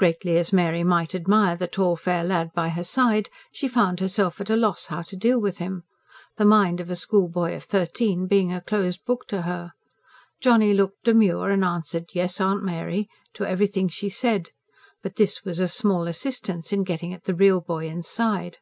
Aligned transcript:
Greatly 0.00 0.36
as 0.36 0.52
Mary 0.52 0.82
might 0.82 1.14
admire 1.14 1.54
the 1.54 1.68
tall 1.68 1.94
fair 1.94 2.24
lad 2.24 2.50
by 2.52 2.70
her 2.70 2.82
side, 2.82 3.30
she 3.52 3.68
found 3.68 4.00
herself 4.00 4.40
at 4.40 4.50
a 4.50 4.56
loss 4.56 4.86
how 4.86 5.00
to 5.02 5.14
deal 5.14 5.40
with 5.40 5.58
him, 5.58 5.84
the 6.36 6.44
mind 6.44 6.80
of 6.80 6.90
a 6.90 6.96
schoolboy 6.96 7.54
of 7.54 7.62
thirteen 7.62 8.26
being 8.26 8.52
a 8.52 8.60
closed 8.60 9.04
book 9.04 9.28
to 9.28 9.42
her. 9.42 9.70
Johnny 10.40 10.74
looked 10.74 11.04
demure 11.04 11.50
and 11.50 11.64
answered 11.64 12.06
"Yes, 12.14 12.40
Aunt 12.40 12.64
Mary," 12.64 13.08
to 13.34 13.44
everything 13.46 13.88
she 13.88 14.08
said; 14.08 14.50
but 15.04 15.14
this 15.14 15.44
was 15.44 15.60
of 15.60 15.70
small 15.70 16.08
assistance 16.08 16.72
in 16.72 16.82
getting 16.82 17.14
at 17.14 17.22
the 17.22 17.34
real 17.36 17.60
boy 17.60 17.86
inside. 17.86 18.58